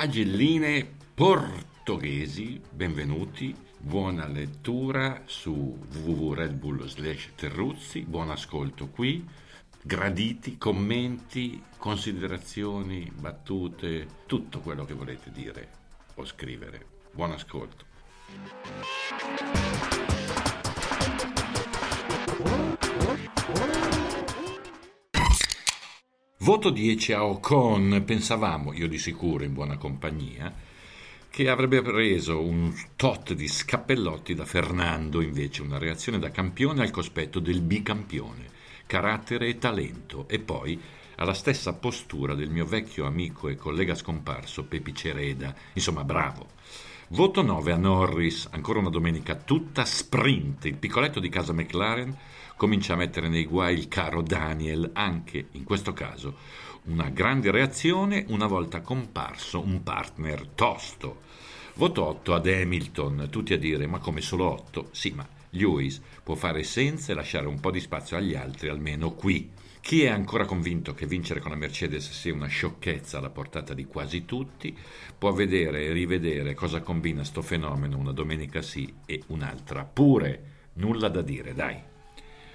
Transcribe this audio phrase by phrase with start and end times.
[0.00, 9.28] pagelline portoghesi, benvenuti, buona lettura su www.redbull slash Terruzzi, buon ascolto qui,
[9.82, 15.68] graditi, commenti, considerazioni, battute, tutto quello che volete dire
[16.14, 16.86] o scrivere.
[17.12, 17.84] Buon ascolto.
[26.42, 30.50] Voto 10 a Ocon, pensavamo, io di sicuro in buona compagnia,
[31.28, 36.90] che avrebbe preso un tot di scappellotti da Fernando, invece una reazione da campione al
[36.90, 38.46] cospetto del bicampione,
[38.86, 40.80] carattere e talento, e poi
[41.16, 46.48] alla stessa postura del mio vecchio amico e collega scomparso Pepi Cereda, insomma bravo.
[47.12, 52.16] Voto 9 a Norris, ancora una domenica tutta sprint, il piccoletto di casa McLaren
[52.56, 56.36] comincia a mettere nei guai il caro Daniel, anche in questo caso
[56.84, 61.22] una grande reazione una volta comparso un partner tosto.
[61.74, 64.90] Voto 8 ad Hamilton, tutti a dire ma come solo 8?
[64.92, 69.14] Sì, ma Lewis può fare senza e lasciare un po' di spazio agli altri, almeno
[69.14, 69.50] qui.
[69.80, 73.86] Chi è ancora convinto che vincere con la Mercedes sia una sciocchezza alla portata di
[73.86, 74.76] quasi tutti,
[75.18, 80.58] può vedere e rivedere cosa combina sto fenomeno una domenica sì e un'altra pure.
[80.74, 81.82] Nulla da dire, dai.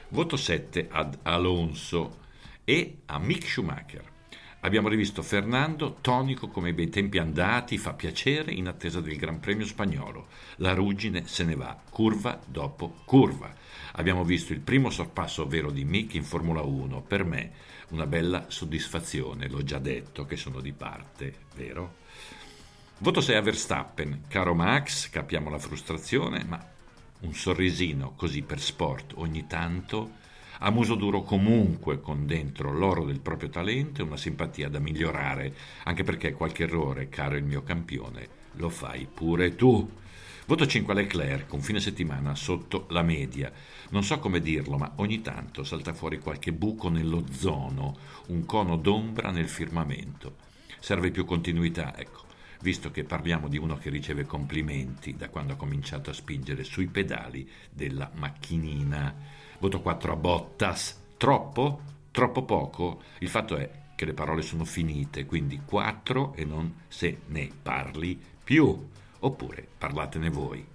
[0.10, 2.20] Voto 7 ad Alonso
[2.64, 4.15] e a Mick Schumacher.
[4.66, 9.40] Abbiamo rivisto Fernando, tonico come i bei tempi andati, fa piacere in attesa del Gran
[9.40, 10.26] Premio spagnolo.
[10.56, 13.54] La ruggine se ne va, curva dopo curva.
[13.92, 17.04] Abbiamo visto il primo sorpasso vero di Mick in Formula 1.
[17.04, 17.52] Per me
[17.90, 21.98] una bella soddisfazione, l'ho già detto che sono di parte, vero?
[22.98, 24.24] Voto 6 a Verstappen.
[24.28, 26.60] Caro Max, capiamo la frustrazione, ma
[27.20, 30.24] un sorrisino così per sport ogni tanto,
[30.60, 35.54] a muso duro comunque con dentro l'oro del proprio talento e una simpatia da migliorare,
[35.84, 39.90] anche perché qualche errore, caro il mio campione, lo fai pure tu.
[40.48, 43.52] Voto 5 a Leclerc, un fine settimana sotto la media.
[43.90, 49.32] Non so come dirlo, ma ogni tanto salta fuori qualche buco nell'ozono, un cono d'ombra
[49.32, 50.36] nel firmamento.
[50.80, 52.26] Serve più continuità, ecco
[52.66, 56.88] visto che parliamo di uno che riceve complimenti da quando ha cominciato a spingere sui
[56.88, 59.14] pedali della macchinina.
[59.60, 61.00] Voto 4 a Bottas.
[61.16, 61.82] Troppo?
[62.10, 63.04] Troppo poco?
[63.20, 68.20] Il fatto è che le parole sono finite, quindi 4 e non se ne parli
[68.44, 68.90] più.
[69.20, 70.66] Oppure parlatene voi.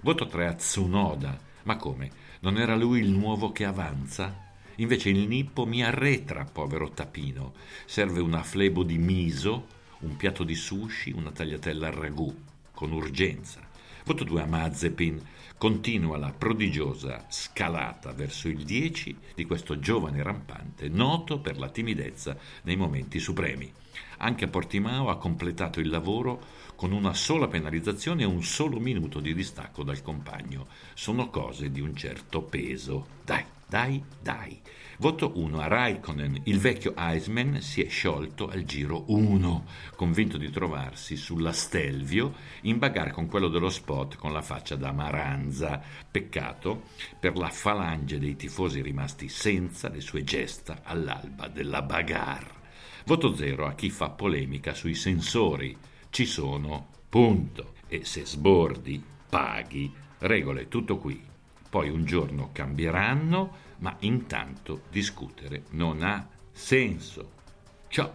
[0.00, 1.38] Voto 3 a Tsunoda.
[1.64, 2.10] Ma come?
[2.40, 4.52] Non era lui il nuovo che avanza?
[4.76, 7.52] Invece il Nippo mi arretra, povero tapino.
[7.84, 12.32] Serve una flebo di miso un piatto di sushi, una tagliatella al ragù,
[12.72, 13.60] con urgenza.
[14.04, 15.20] Voto 2 a Mazepin.
[15.56, 22.36] Continua la prodigiosa scalata verso il 10 di questo giovane rampante, noto per la timidezza
[22.64, 23.72] nei momenti supremi.
[24.18, 29.20] Anche a Portimao ha completato il lavoro con una sola penalizzazione e un solo minuto
[29.20, 30.66] di distacco dal compagno.
[30.92, 33.06] Sono cose di un certo peso.
[33.24, 34.60] Dai, dai, dai.
[34.98, 36.42] Voto 1 a Raikkonen.
[36.44, 39.66] Il vecchio Iceman si è sciolto al giro 1,
[39.96, 44.92] convinto di trovarsi sulla Stelvio in bagar con quello dello spot con la faccia da
[44.92, 45.82] maranza.
[46.10, 46.84] Peccato
[47.18, 52.62] per la falange dei tifosi rimasti senza le sue gesta all'alba della bagar.
[53.06, 55.76] Voto 0 a chi fa polemica sui sensori.
[56.08, 57.74] Ci sono, punto.
[57.88, 59.92] E se sbordi, paghi.
[60.18, 61.32] Regole, tutto qui.
[61.74, 67.32] Poi un giorno cambieranno ma intanto discutere non ha senso.
[67.88, 68.12] Ciao!